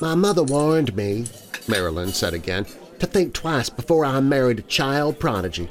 [0.00, 1.26] My mother warned me,
[1.68, 2.66] Marilyn said again,
[3.00, 5.68] to think twice before I married a child prodigy.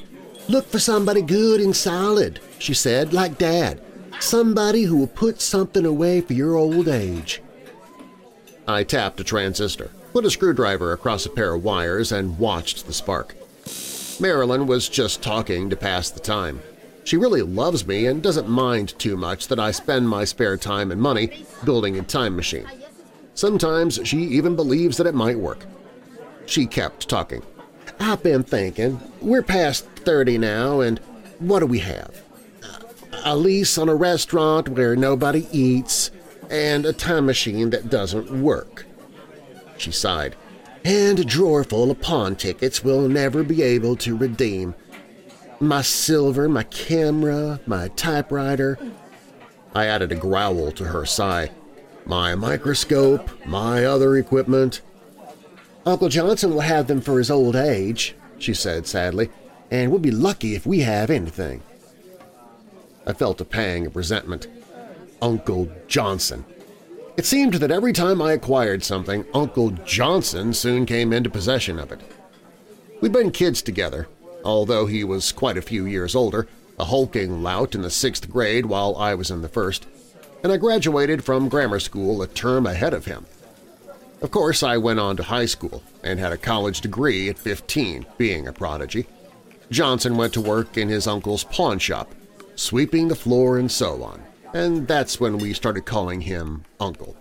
[0.50, 3.82] Look for somebody good and solid, she said, like Dad.
[4.20, 7.42] Somebody who will put something away for your old age.
[8.68, 12.94] I tapped a transistor, put a screwdriver across a pair of wires, and watched the
[12.94, 13.36] spark.
[14.20, 16.62] Marilyn was just talking to pass the time.
[17.04, 20.92] She really loves me and doesn't mind too much that I spend my spare time
[20.92, 22.68] and money building a time machine.
[23.34, 25.66] Sometimes she even believes that it might work.
[26.46, 27.44] She kept talking.
[28.00, 31.00] I've been thinking, we're past 30 now, and
[31.40, 32.22] what do we have?
[33.26, 36.12] A lease on a restaurant where nobody eats,
[36.50, 38.86] and a time machine that doesn't work.
[39.78, 40.36] She sighed.
[40.84, 44.76] And a drawer full of pawn tickets we'll never be able to redeem.
[45.60, 48.78] My silver, my camera, my typewriter.
[49.74, 51.52] I added a growl to her sigh.
[52.06, 54.82] My microscope, my other equipment.
[55.86, 59.30] Uncle Johnson will have them for his old age, she said sadly,
[59.70, 61.62] and we'll be lucky if we have anything.
[63.06, 64.48] I felt a pang of resentment.
[65.22, 66.46] Uncle Johnson.
[67.18, 71.92] It seemed that every time I acquired something, Uncle Johnson soon came into possession of
[71.92, 72.02] it.
[73.02, 74.08] We'd been kids together,
[74.46, 76.48] although he was quite a few years older,
[76.80, 79.86] a hulking lout in the sixth grade while I was in the first,
[80.44, 83.26] and I graduated from grammar school a term ahead of him.
[84.24, 88.06] Of course, I went on to high school and had a college degree at 15,
[88.18, 89.06] being a prodigy.
[89.70, 92.16] Johnson went to work in his uncle's pawn shop,
[92.56, 94.24] sweeping the floor and so on,
[94.54, 97.18] and that's when we started calling him Uncle.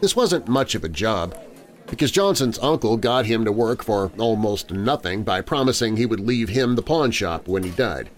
[0.00, 1.36] This wasn't much of a job,
[1.86, 6.48] because Johnson's uncle got him to work for almost nothing by promising he would leave
[6.48, 8.08] him the pawn shop when he died.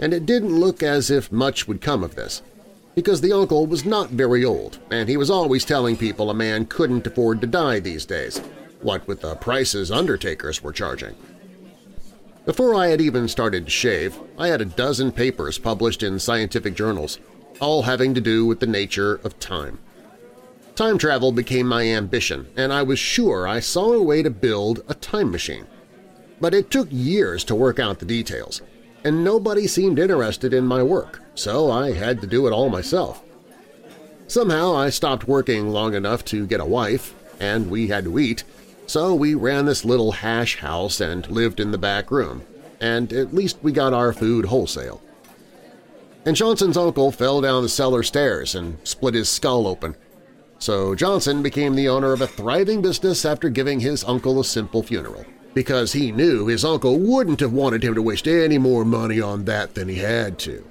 [0.00, 2.40] And it didn't look as if much would come of this
[2.94, 6.66] because the uncle was not very old, and he was always telling people a man
[6.66, 8.38] couldn't afford to die these days,
[8.80, 11.14] what with the prices undertakers were charging.
[12.44, 16.74] Before I had even started to shave, I had a dozen papers published in scientific
[16.74, 17.18] journals,
[17.60, 19.78] all having to do with the nature of time.
[20.74, 24.82] Time travel became my ambition, and I was sure I saw a way to build
[24.88, 25.66] a time machine.
[26.40, 28.62] But it took years to work out the details,
[29.04, 33.22] and nobody seemed interested in my work so I had to do it all myself.
[34.26, 38.44] Somehow I stopped working long enough to get a wife, and we had to eat,
[38.86, 42.42] so we ran this little hash house and lived in the back room,
[42.80, 45.02] and at least we got our food wholesale.
[46.24, 49.96] And Johnson's uncle fell down the cellar stairs and split his skull open,
[50.58, 54.82] so Johnson became the owner of a thriving business after giving his uncle a simple
[54.82, 59.20] funeral, because he knew his uncle wouldn't have wanted him to waste any more money
[59.20, 60.64] on that than he had to.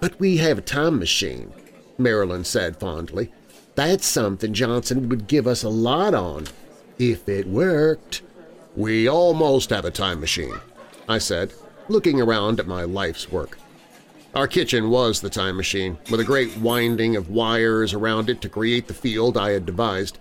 [0.00, 1.52] But we have a time machine,
[1.96, 3.30] Marilyn said fondly.
[3.74, 6.46] That's something Johnson would give us a lot on,
[6.98, 8.22] if it worked.
[8.74, 10.58] We almost have a time machine,
[11.08, 11.52] I said,
[11.88, 13.58] looking around at my life's work.
[14.34, 18.48] Our kitchen was the time machine, with a great winding of wires around it to
[18.48, 20.18] create the field I had devised.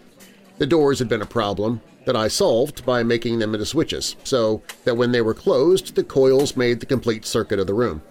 [0.57, 4.61] The doors had been a problem that I solved by making them into switches, so
[4.85, 8.01] that when they were closed the coils made the complete circuit of the room.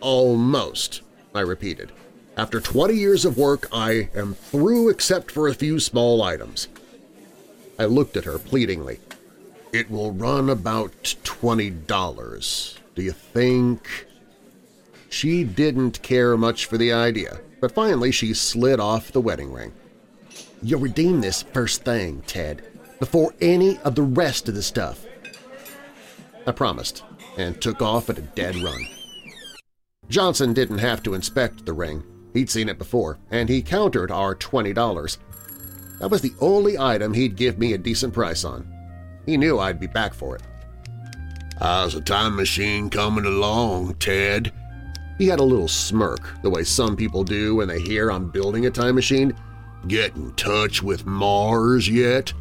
[0.00, 1.00] Almost,
[1.32, 1.92] I repeated.
[2.36, 6.66] After 20 years of work, I am through except for a few small items.
[7.78, 8.98] I looked at her pleadingly.
[9.72, 12.78] It will run about $20.
[12.96, 14.08] Do you think…
[15.08, 19.72] She didn't care much for the idea, but finally she slid off the wedding ring.
[20.60, 22.64] You'll redeem this first thing, Ted,
[23.04, 25.04] before any of the rest of the stuff.
[26.46, 27.04] I promised
[27.36, 28.80] and took off at a dead run.
[30.08, 32.02] Johnson didn't have to inspect the ring.
[32.32, 35.18] He'd seen it before, and he countered our $20.
[35.98, 38.66] That was the only item he'd give me a decent price on.
[39.26, 40.42] He knew I'd be back for it.
[41.58, 44.50] How's the time machine coming along, Ted?
[45.18, 48.64] He had a little smirk, the way some people do when they hear I'm building
[48.64, 49.34] a time machine.
[49.88, 52.32] Get in touch with Mars yet?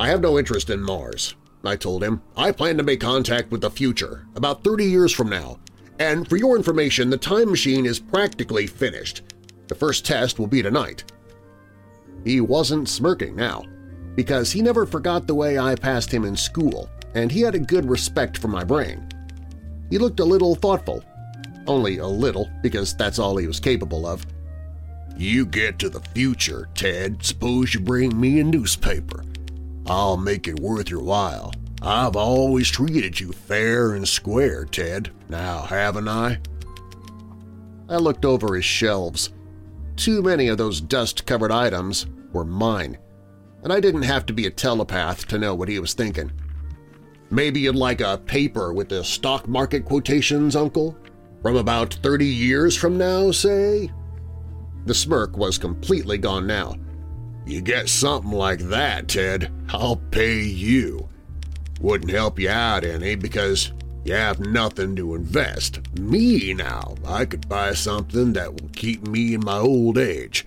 [0.00, 2.22] I have no interest in Mars, I told him.
[2.34, 5.58] I plan to make contact with the future, about 30 years from now.
[5.98, 9.20] And for your information, the time machine is practically finished.
[9.68, 11.04] The first test will be tonight.
[12.24, 13.66] He wasn't smirking now,
[14.14, 17.58] because he never forgot the way I passed him in school, and he had a
[17.58, 19.06] good respect for my brain.
[19.90, 21.04] He looked a little thoughtful,
[21.66, 24.24] only a little because that's all he was capable of.
[25.14, 27.22] You get to the future, Ted.
[27.22, 29.24] Suppose you bring me a newspaper.
[29.90, 31.52] I'll make it worth your while.
[31.82, 35.10] I've always treated you fair and square, Ted.
[35.28, 36.38] Now, haven't I?
[37.88, 39.30] I looked over his shelves.
[39.96, 42.98] Too many of those dust-covered items were mine,
[43.64, 46.30] and I didn't have to be a telepath to know what he was thinking.
[47.28, 50.96] Maybe you'd like a paper with the stock market quotations, Uncle?
[51.42, 53.90] From about 30 years from now, say?
[54.86, 56.76] The smirk was completely gone now.
[57.46, 61.08] You get something like that, Ted, I'll pay you.
[61.80, 63.72] Wouldn't help you out any because
[64.04, 65.80] you have nothing to invest.
[65.98, 70.46] Me, now, I could buy something that will keep me in my old age.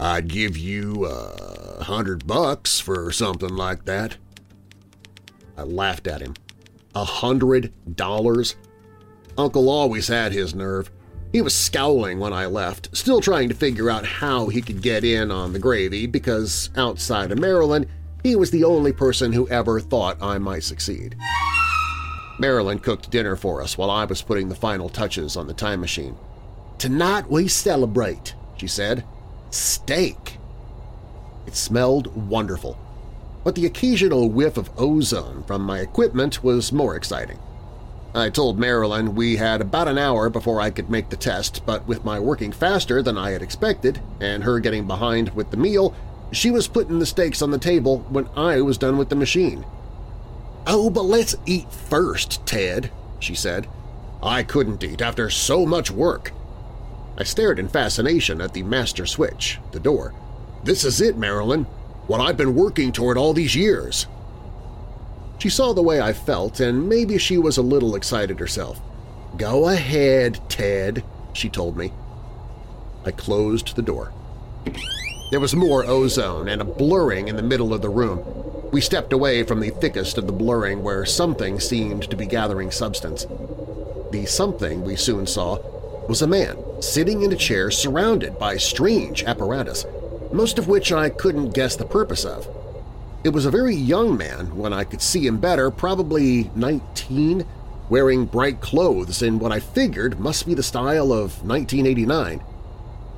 [0.00, 4.16] I'd give you a uh, hundred bucks for something like that.
[5.56, 6.34] I laughed at him.
[6.94, 8.56] A hundred dollars?
[9.38, 10.90] Uncle always had his nerve.
[11.32, 15.02] He was scowling when I left, still trying to figure out how he could get
[15.02, 17.86] in on the gravy because outside of Marilyn,
[18.22, 21.16] he was the only person who ever thought I might succeed.
[22.38, 25.80] Marilyn cooked dinner for us while I was putting the final touches on the time
[25.80, 26.16] machine.
[26.76, 29.02] "'Tonight we celebrate,' she said.
[29.50, 30.36] "'Steak!'
[31.46, 32.76] It smelled wonderful,
[33.42, 37.38] but the occasional whiff of ozone from my equipment was more exciting.
[38.14, 41.86] I told Marilyn we had about an hour before I could make the test, but
[41.88, 45.94] with my working faster than I had expected and her getting behind with the meal,
[46.30, 49.64] she was putting the steaks on the table when I was done with the machine.
[50.66, 53.66] "'Oh, but let's eat first, Ted,' she said.
[54.22, 56.32] I couldn't eat after so much work.
[57.16, 60.12] I stared in fascination at the master switch, the door.
[60.64, 61.64] "'This is it, Marilyn.
[62.06, 64.06] What I've been working toward all these years.
[65.42, 68.80] She saw the way I felt, and maybe she was a little excited herself.
[69.36, 71.02] "'Go ahead, Ted,'
[71.32, 71.92] she told me.
[73.04, 74.12] I closed the door.
[75.32, 78.22] There was more ozone and a blurring in the middle of the room.
[78.70, 82.70] We stepped away from the thickest of the blurring where something seemed to be gathering
[82.70, 83.26] substance.
[84.12, 85.58] The something we soon saw
[86.08, 89.86] was a man sitting in a chair surrounded by strange apparatus,
[90.30, 92.46] most of which I couldn't guess the purpose of.
[93.24, 97.46] It was a very young man when I could see him better, probably 19,
[97.88, 102.42] wearing bright clothes in what I figured must be the style of 1989.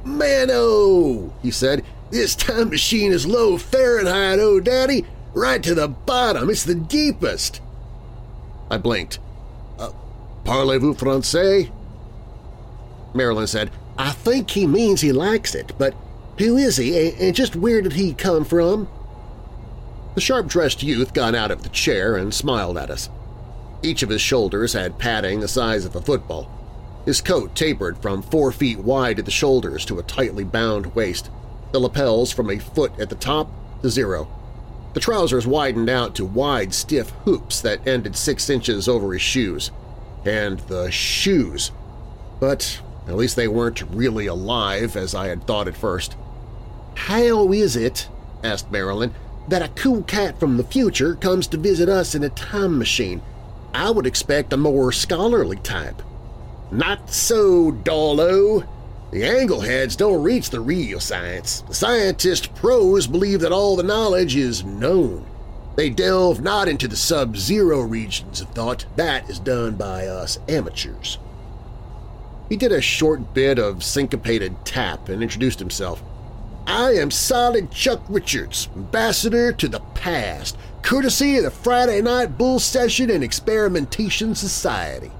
[0.05, 1.83] "'Mano!' he said.
[2.11, 5.07] "'This time machine is low Fahrenheit, oh daddy!
[5.33, 6.51] Right to the bottom!
[6.51, 7.63] It's the deepest!'
[8.71, 9.19] I blinked.
[9.79, 9.93] Uh,
[10.45, 11.71] Parlez-vous français?
[13.15, 15.95] Marilyn said, I think he means he likes it, but
[16.39, 18.89] who is he and just where did he come from?
[20.15, 23.11] The sharp-dressed youth got out of the chair and smiled at us.
[23.83, 26.49] Each of his shoulders had padding the size of a football.
[27.05, 31.31] His coat tapered from four feet wide at the shoulders to a tightly bound waist,
[31.73, 33.51] the lapels from a foot at the top
[33.83, 34.29] to zero.
[34.95, 39.73] The trousers widened out to wide, stiff hoops that ended six inches over his shoes.
[40.25, 41.73] And the shoes!
[42.39, 46.17] But at least they weren't really alive, as I had thought at first.
[46.95, 48.09] "'How is it,'
[48.43, 49.13] asked Marilyn,
[49.49, 53.23] that a cool cat from the future comes to visit us in a time machine.
[53.75, 56.01] I would expect a more scholarly type.
[56.71, 58.61] Not so, Dolo.
[59.11, 61.61] The angleheads don't reach the real science.
[61.69, 65.27] The scientist pros believe that all the knowledge is known.
[65.77, 68.87] They delve not into the sub-zero regions of thought.
[68.97, 71.19] That is done by us amateurs.
[72.49, 76.03] He did a short bit of syncopated tap and introduced himself.
[76.67, 82.59] I am Solid Chuck Richards, ambassador to the past, courtesy of the Friday Night Bull
[82.59, 85.13] Session and Experimentation Society.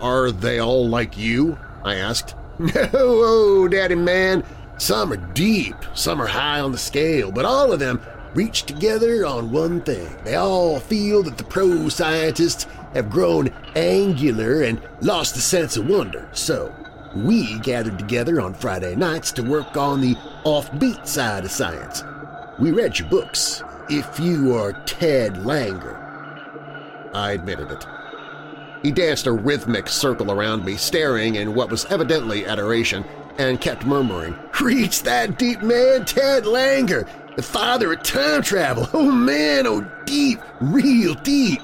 [0.00, 1.58] Are they all like you?
[1.84, 2.34] I asked.
[2.58, 4.44] No, oh, Daddy man.
[4.78, 8.00] Some are deep, some are high on the scale, but all of them
[8.34, 10.08] reach together on one thing.
[10.24, 12.64] They all feel that the pro-scientists
[12.94, 16.72] have grown angular and lost the sense of wonder, so
[17.14, 20.14] we gathered together on Friday nights to work on the
[20.44, 22.04] offbeat side of science.
[22.58, 25.98] We read your books, if you are Ted Langer.
[27.14, 27.86] I admitted it.
[28.82, 33.04] He danced a rhythmic circle around me, staring in what was evidently adoration,
[33.38, 38.88] and kept murmuring, Reach that deep man, Ted Langer, the father of time travel!
[38.92, 41.62] Oh man, oh deep, real deep!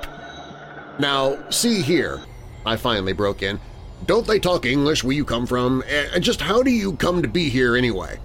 [0.98, 2.20] Now, see here,
[2.66, 3.60] I finally broke in.
[4.06, 5.82] Don't they talk English where you come from?
[5.88, 8.18] And just how do you come to be here anyway?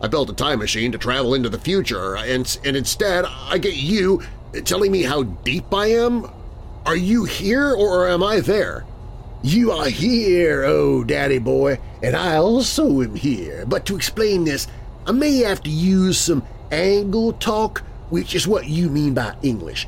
[0.00, 3.76] I built a time machine to travel into the future, and, and instead I get
[3.76, 4.22] you
[4.64, 6.30] telling me how deep I am?
[6.84, 8.84] Are you here or am I there?
[9.42, 13.64] You are here, oh daddy boy, and I also am here.
[13.66, 14.66] But to explain this,
[15.06, 19.86] I may have to use some angle talk, which is what you mean by English.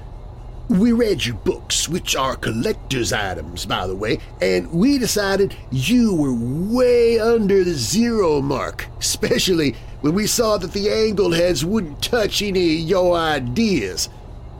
[0.68, 6.14] We read your books, which are collector's items, by the way, and we decided you
[6.14, 12.02] were way under the zero mark, especially when we saw that the angled heads wouldn't
[12.02, 14.10] touch any of your ideas.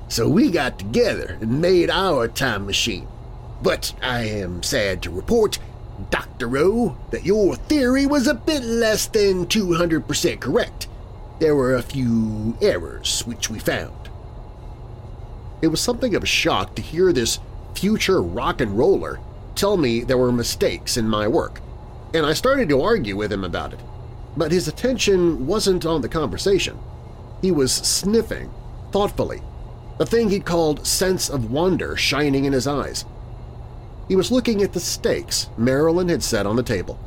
[0.09, 3.07] So we got together and made our time machine.
[3.62, 5.59] But I am sad to report,
[6.09, 6.57] Dr.
[6.57, 10.88] O, that your theory was a bit less than 200% correct.
[11.38, 13.98] There were a few errors which we found.
[15.61, 17.41] It was something of a shock to hear this
[17.75, 19.21] future rock and roller
[19.55, 21.61] tell me there were mistakes in my work,
[22.15, 23.81] and I started to argue with him about it.
[24.37, 26.79] But his attention wasn't on the conversation.
[27.43, 28.50] He was sniffing,
[28.93, 29.43] thoughtfully,
[29.99, 33.05] a thing he'd called sense of wonder shining in his eyes.
[34.07, 36.99] He was looking at the steaks Marilyn had set on the table.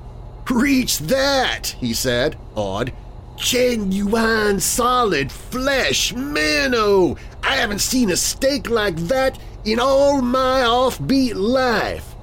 [0.49, 2.91] "'Reach that!' he said, awed.
[3.37, 7.15] "'Genuine solid flesh, minnow!
[7.51, 12.15] I haven't seen a steak like that in all my offbeat life!'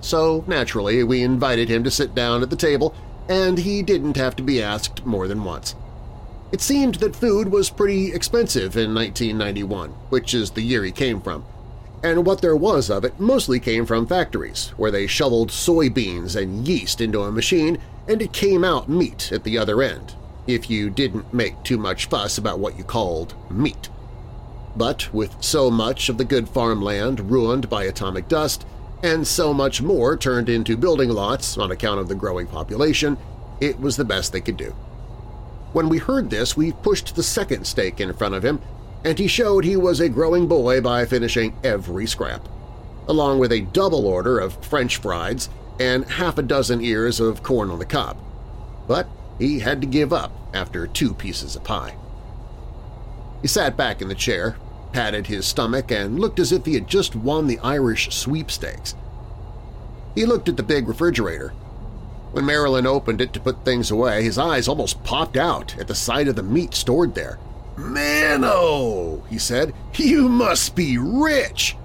[0.00, 2.94] So, naturally, we invited him to sit down at the table,
[3.28, 5.74] and he didn't have to be asked more than once.
[6.52, 11.20] It seemed that food was pretty expensive in 1991, which is the year he came
[11.20, 11.44] from,
[12.00, 16.68] and what there was of it mostly came from factories, where they shoveled soybeans and
[16.68, 20.14] yeast into a machine and it came out meat at the other end,
[20.46, 23.88] if you didn't make too much fuss about what you called meat.
[24.76, 28.64] But with so much of the good farmland ruined by atomic dust
[29.02, 33.16] and so much more turned into building lots on account of the growing population,
[33.60, 34.74] it was the best they could do.
[35.72, 38.60] When we heard this, we pushed the second steak in front of him
[39.04, 42.46] and he showed he was a growing boy by finishing every scrap,
[43.08, 47.70] along with a double order of French fries and half a dozen ears of corn
[47.70, 48.16] on the cob.
[48.86, 49.08] But
[49.40, 51.96] he had to give up after two pieces of pie.
[53.42, 54.56] He sat back in the chair,
[54.92, 58.94] patted his stomach, and looked as if he had just won the Irish sweepstakes.
[60.14, 61.50] He looked at the big refrigerator.
[62.32, 65.94] When Marilyn opened it to put things away, his eyes almost popped out at the
[65.94, 67.38] sight of the meat stored there.
[67.76, 71.76] Mano, he said, you must be rich.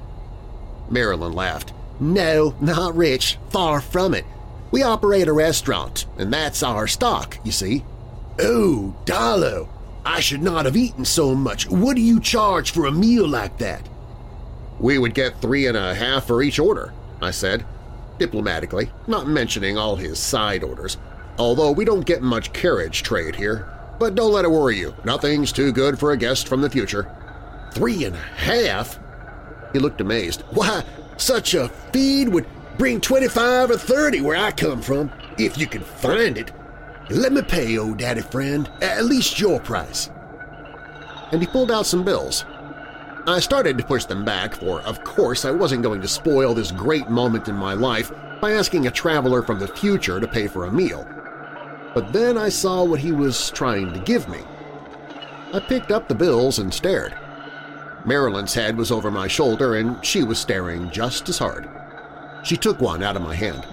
[0.89, 1.71] Marilyn laughed.
[1.99, 4.25] No, not rich, far from it.
[4.75, 7.85] We operate a restaurant, and that's our stock, you see.
[8.39, 9.69] Oh, Darlow,
[10.03, 11.69] I should not have eaten so much.
[11.69, 13.87] What do you charge for a meal like that?
[14.77, 16.91] We would get three and a half for each order,
[17.21, 17.65] I said,
[18.19, 20.97] diplomatically, not mentioning all his side orders,
[21.37, 23.71] although we don't get much carriage trade here.
[23.97, 24.93] But don't let it worry you.
[25.05, 27.09] Nothing's too good for a guest from the future.
[27.71, 28.99] Three and a half?
[29.71, 30.41] He looked amazed.
[30.49, 30.83] Why,
[31.15, 32.45] such a feed would
[32.77, 36.51] bring 25 or 30 where I come from, if you can find it.
[37.09, 40.09] Let me pay, old daddy friend, at least your price.
[41.31, 42.45] And he pulled out some bills.
[43.27, 46.71] I started to push them back, for of course I wasn't going to spoil this
[46.71, 50.65] great moment in my life by asking a traveler from the future to pay for
[50.65, 51.07] a meal.
[51.93, 54.39] But then I saw what he was trying to give me.
[55.53, 57.15] I picked up the bills and stared.
[58.05, 61.69] Marilyn's head was over my shoulder and she was staring just as hard.
[62.45, 63.65] She took one out of my hand.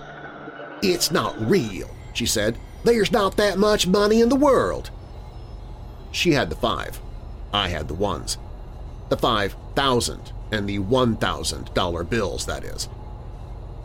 [0.83, 2.59] "'It's not real,' she said.
[2.85, 4.91] "'There's not that much money in the world.'
[6.11, 7.01] She had the five.
[7.53, 8.39] I had the ones.
[9.11, 12.89] The five thousand and the one thousand dollar bills, that is.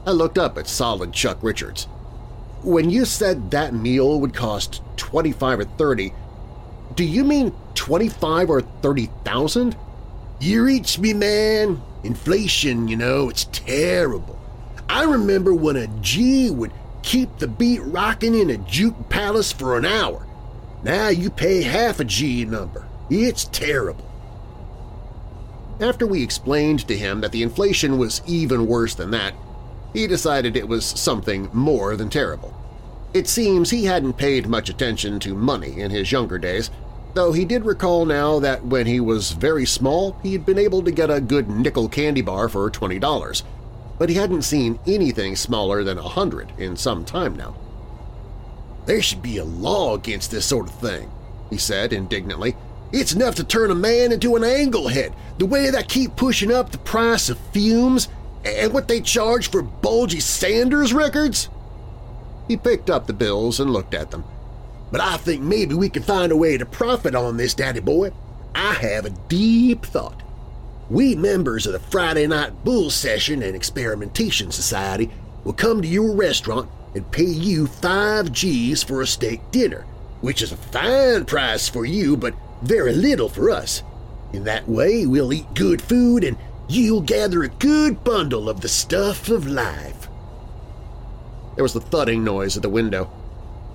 [0.06, 1.84] I looked up at solid Chuck Richards.
[2.64, 6.14] When you said that meal would cost 25 or 30,
[6.96, 9.76] do you mean 25 or 30,000?
[10.40, 11.82] You reach me, man.
[12.04, 14.37] Inflation, you know, it's terrible.
[14.90, 16.72] I remember when a G would
[17.04, 20.26] keep the beat rocking in a juke palace for an hour.
[20.84, 22.86] Now you pay half a G number.
[23.10, 24.06] It's terrible.
[25.80, 29.34] After we explained to him that the inflation was even worse than that,
[29.94, 32.54] he decided it was something more than terrible.
[33.14, 36.70] It seems he hadn't paid much attention to money in his younger days,
[37.14, 40.84] though he did recall now that when he was very small he had been able
[40.84, 43.44] to get a good nickel candy bar for $20,
[43.98, 47.56] but he hadn't seen anything smaller than a hundred in some time now.
[48.86, 51.12] There should be a law against this sort of thing,
[51.50, 52.56] he said indignantly.
[52.94, 56.72] It's enough to turn a man into an anglehead, the way they keep pushing up
[56.72, 58.08] the price of fumes
[58.46, 61.50] and what they charge for Bulgy Sanders records.
[62.48, 64.24] He picked up the bills and looked at them.
[64.90, 68.12] But I think maybe we can find a way to profit on this, Daddy boy.
[68.56, 70.24] I have a deep thought.
[70.90, 75.12] We members of the Friday Night Bull Session and Experimentation Society
[75.44, 79.82] will come to your restaurant and pay you five G's for a steak dinner,
[80.22, 83.84] which is a fine price for you but very little for us.
[84.32, 86.38] In that way, we'll eat good food and
[86.70, 90.08] you'll gather a good bundle of the stuff of life.
[91.56, 93.12] There was the thudding noise at the window.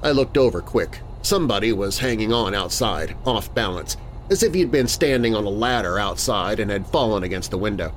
[0.03, 1.01] I looked over quick.
[1.21, 3.99] Somebody was hanging on outside, off balance,
[4.31, 7.59] as if he had been standing on a ladder outside and had fallen against the
[7.59, 7.95] window.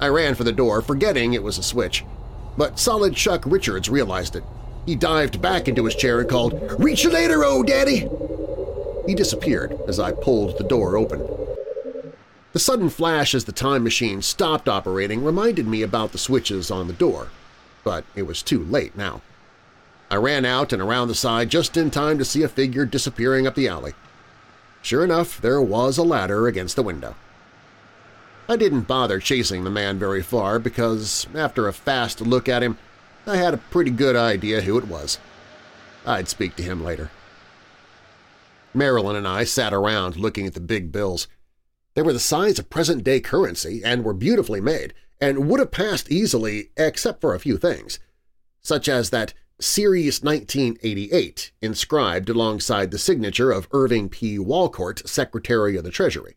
[0.00, 2.04] I ran for the door, forgetting it was a switch.
[2.56, 4.44] But Solid Chuck Richards realized it.
[4.86, 8.08] He dived back into his chair and called, "'Reach you later, old daddy!'
[9.06, 11.26] He disappeared as I pulled the door open.
[12.52, 16.86] The sudden flash as the time machine stopped operating reminded me about the switches on
[16.86, 17.28] the door,
[17.84, 19.22] but it was too late now.
[20.10, 23.46] I ran out and around the side just in time to see a figure disappearing
[23.46, 23.92] up the alley.
[24.88, 27.14] Sure enough, there was a ladder against the window.
[28.48, 32.78] I didn't bother chasing the man very far because, after a fast look at him,
[33.26, 35.18] I had a pretty good idea who it was.
[36.06, 37.10] I'd speak to him later.
[38.72, 41.28] Marilyn and I sat around looking at the big bills.
[41.92, 46.10] They were the size of present-day currency and were beautifully made, and would have passed
[46.10, 47.98] easily except for a few things,
[48.62, 54.38] such as that Series 1988 inscribed alongside the signature of Irving P.
[54.38, 56.36] Walcourt, Secretary of the Treasury.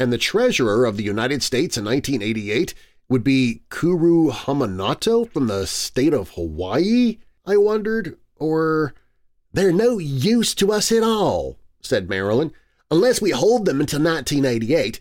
[0.00, 2.74] And the Treasurer of the United States in 1988
[3.08, 8.94] would be Kuru Hamanato from the state of Hawaii, I wondered, or…
[9.52, 12.52] They're no use to us at all, said Marilyn,
[12.90, 15.00] unless we hold them until 1988.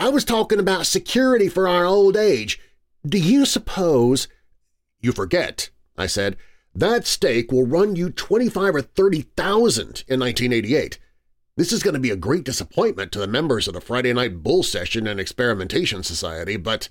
[0.00, 2.58] I was talking about security for our old age.
[3.06, 4.26] Do you suppose…
[5.00, 6.36] You forget, I said,
[6.80, 10.98] that steak will run you 25 or 30,000 in 1988.
[11.56, 14.44] This is going to be a great disappointment to the members of the Friday Night
[14.44, 16.88] Bull Session and Experimentation Society, but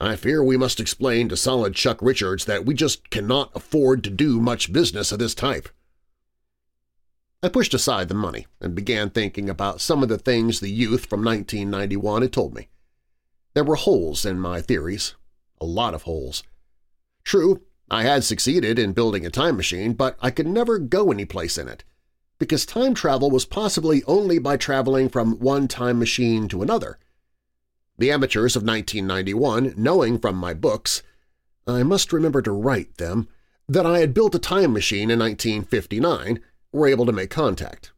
[0.00, 4.10] I fear we must explain to solid Chuck Richards that we just cannot afford to
[4.10, 5.68] do much business of this type.
[7.42, 11.04] I pushed aside the money and began thinking about some of the things the youth
[11.04, 12.68] from 1991 had told me.
[13.52, 15.14] There were holes in my theories,
[15.60, 16.42] a lot of holes.
[17.22, 21.58] True, I had succeeded in building a time machine, but I could never go anyplace
[21.58, 21.82] in it,
[22.38, 26.98] because time travel was possibly only by traveling from one time machine to another.
[27.98, 31.02] The amateurs of 1991, knowing from my books–
[31.66, 33.28] I must remember to write them–
[33.70, 36.40] that I had built a time machine in 1959,
[36.72, 37.92] were able to make contact.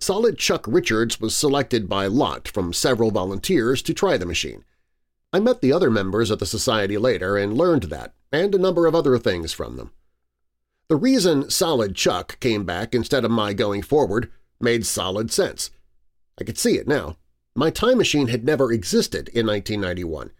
[0.00, 4.64] Solid Chuck Richards was selected by lot from several volunteers to try the machine.
[5.34, 8.86] I met the other members of the society later and learned that, and a number
[8.86, 9.90] of other things from them.
[10.86, 15.72] The reason Solid Chuck came back instead of my going forward made solid sense.
[16.40, 17.16] I could see it now.
[17.56, 20.30] My time machine had never existed in 1991.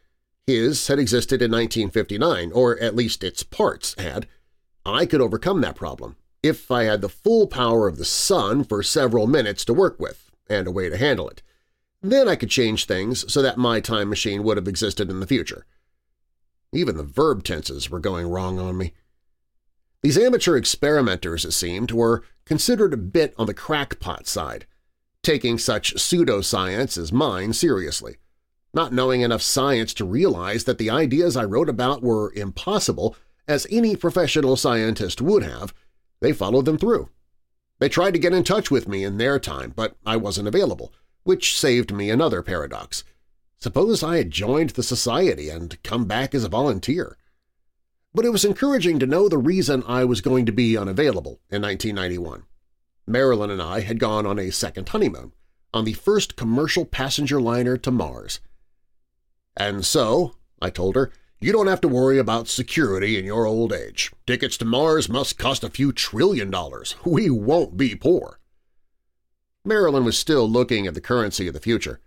[0.46, 4.28] His had existed in 1959, or at least its parts had.
[4.86, 8.84] I could overcome that problem if I had the full power of the sun for
[8.84, 11.42] several minutes to work with and a way to handle it.
[12.04, 15.26] Then I could change things so that my time machine would have existed in the
[15.26, 15.64] future.
[16.70, 18.92] Even the verb tenses were going wrong on me.
[20.02, 24.66] These amateur experimenters, it seemed, were considered a bit on the crackpot side,
[25.22, 28.18] taking such pseudoscience as mine seriously.
[28.74, 33.16] Not knowing enough science to realize that the ideas I wrote about were impossible,
[33.48, 35.72] as any professional scientist would have,
[36.20, 37.08] they followed them through.
[37.78, 40.92] They tried to get in touch with me in their time, but I wasn't available,
[41.24, 43.04] which saved me another paradox.
[43.58, 47.16] Suppose I had joined the society and come back as a volunteer.
[48.14, 51.62] But it was encouraging to know the reason I was going to be unavailable in
[51.62, 52.44] 1991.
[53.06, 55.32] Marilyn and I had gone on a second honeymoon,
[55.72, 58.40] on the first commercial passenger liner to Mars.
[59.56, 61.10] And so, I told her,
[61.40, 64.12] you don't have to worry about security in your old age.
[64.26, 66.96] Tickets to Mars must cost a few trillion dollars.
[67.04, 68.38] We won't be poor.
[69.64, 72.00] Marilyn was still looking at the currency of the future.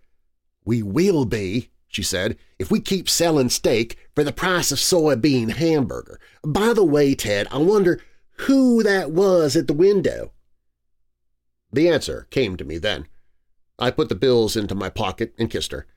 [0.63, 5.51] We will be, she said, if we keep selling steak for the price of soybean
[5.51, 6.19] hamburger.
[6.43, 8.01] By the way, Ted, I wonder
[8.41, 10.33] who that was at the window.
[11.71, 13.07] The answer came to me then.
[13.79, 15.87] I put the bills into my pocket and kissed her.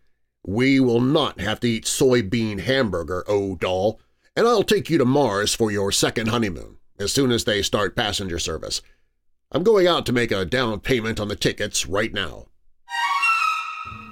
[0.46, 4.00] We will not have to eat soybean hamburger, oh doll,
[4.34, 7.96] and I'll take you to Mars for your second honeymoon, as soon as they start
[7.96, 8.80] passenger service.
[9.52, 12.46] I'm going out to make a down payment on the tickets right now.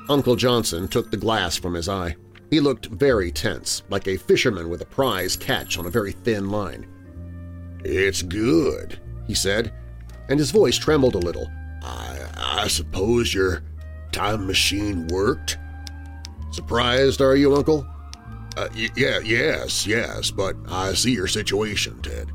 [0.08, 2.16] Uncle Johnson took the glass from his eye.
[2.50, 6.50] He looked very tense, like a fisherman with a prize catch on a very thin
[6.50, 6.88] line.
[7.84, 8.98] "'It's good,'
[9.28, 9.72] he said,
[10.28, 11.48] and his voice trembled a little.
[11.84, 13.62] I, I suppose your
[14.10, 15.56] time machine worked?'
[16.50, 17.86] Surprised, are you, Uncle?
[18.56, 22.32] Uh, yeah, yes, yes, but I see your situation, Ted.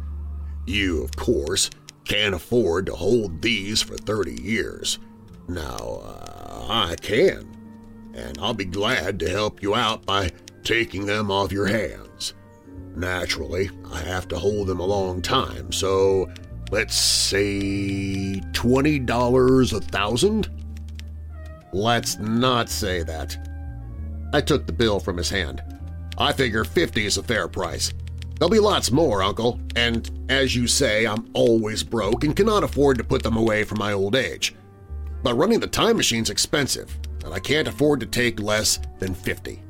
[0.65, 1.69] You, of course,
[2.05, 4.99] can't afford to hold these for 30 years.
[5.47, 7.47] Now, uh, I can,
[8.13, 10.31] and I'll be glad to help you out by
[10.63, 12.33] taking them off your hands.
[12.95, 16.29] Naturally, I have to hold them a long time, so
[16.71, 20.49] let's say $20 a thousand?
[21.73, 23.35] Let's not say that.
[24.33, 25.61] I took the bill from his hand.
[26.17, 27.93] I figure 50 is a fair price.
[28.35, 32.97] There'll be lots more, Uncle, and as you say, I'm always broke and cannot afford
[32.97, 34.55] to put them away for my old age.
[35.21, 39.61] But running the time machine's expensive, and I can't afford to take less than 50.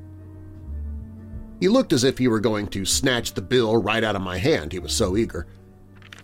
[1.59, 4.37] He looked as if he were going to snatch the bill right out of my
[4.37, 5.47] hand, he was so eager.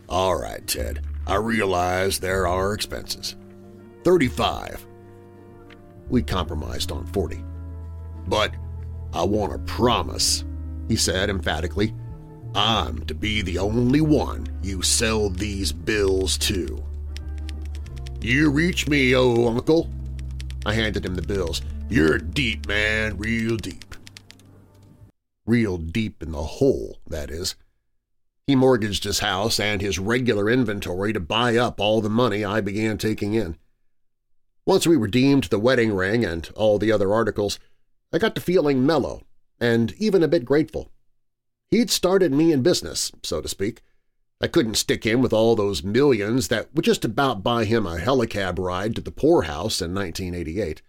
[0.07, 3.35] All right, Ted, I realize there are expenses.
[4.03, 4.85] 35.
[6.09, 7.43] We compromised on 40.
[8.27, 8.53] But
[9.13, 10.43] I want to promise,
[10.87, 11.93] he said emphatically,
[12.55, 16.83] I'm to be the only one you sell these bills to.
[18.21, 19.89] You reach me, oh uncle.
[20.65, 21.61] I handed him the bills.
[21.89, 23.95] You're deep, man, real deep.
[25.45, 27.55] Real deep in the hole, that is.
[28.45, 32.61] He mortgaged his house and his regular inventory to buy up all the money I
[32.61, 33.57] began taking in.
[34.65, 37.59] Once we redeemed the wedding ring and all the other articles,
[38.11, 39.21] I got to feeling mellow
[39.59, 40.91] and even a bit grateful.
[41.71, 43.81] He'd started me in business, so to speak.
[44.41, 47.99] I couldn't stick him with all those millions that would just about buy him a
[47.99, 50.81] helicab ride to the poorhouse in 1988.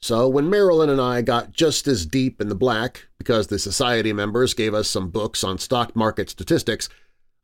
[0.00, 4.12] So when Marilyn and I got just as deep in the black because the society
[4.12, 6.88] members gave us some books on stock market statistics,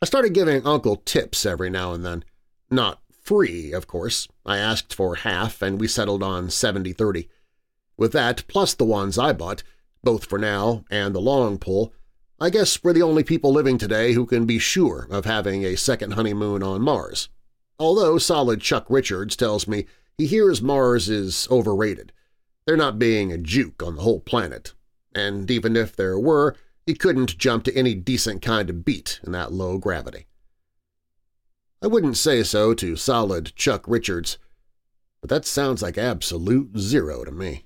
[0.01, 2.25] I started giving Uncle tips every now and then.
[2.71, 4.29] Not free, of course.
[4.47, 7.29] I asked for half and we settled on 70-30.
[7.97, 9.65] With that, plus the ones I bought,
[10.05, 11.93] both for now and the long pull,
[12.45, 15.79] I guess we're the only people living today who can be sure of having a
[15.79, 17.31] second honeymoon on Mars.
[17.79, 19.87] Although solid Chuck Richards tells me
[20.19, 22.13] he hears Mars is overrated.
[22.67, 24.75] There not being a juke on the whole planet,
[25.15, 26.55] and even if there were,
[26.85, 30.27] he couldn't jump to any decent kind of beat in that low gravity.
[31.81, 34.37] I wouldn't say so to solid Chuck Richards,
[35.23, 37.65] but that sounds like absolute zero to me.